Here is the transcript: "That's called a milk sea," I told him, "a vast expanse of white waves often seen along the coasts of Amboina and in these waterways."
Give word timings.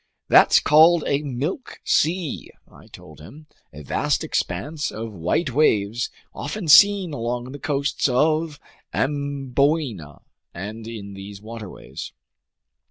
"That's 0.29 0.59
called 0.59 1.03
a 1.05 1.21
milk 1.21 1.79
sea," 1.83 2.49
I 2.67 2.87
told 2.87 3.19
him, 3.21 3.45
"a 3.71 3.83
vast 3.83 4.23
expanse 4.23 4.89
of 4.89 5.13
white 5.13 5.51
waves 5.51 6.09
often 6.33 6.67
seen 6.69 7.13
along 7.13 7.51
the 7.51 7.59
coasts 7.59 8.09
of 8.09 8.59
Amboina 8.95 10.23
and 10.55 10.87
in 10.87 11.13
these 11.13 11.39
waterways." 11.39 12.13